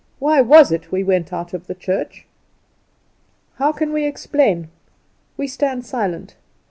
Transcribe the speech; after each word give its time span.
Why 0.17 0.41
was 0.41 0.71
it 0.71 0.91
we 0.91 1.03
went 1.03 1.31
out 1.31 1.53
of 1.53 1.67
the 1.67 1.75
church. 1.75 2.25
How 3.57 3.71
can 3.71 3.93
we 3.93 4.03
explain? 4.05 4.69
we 5.37 5.45
stand 5.47 5.85
silent. 5.85 6.35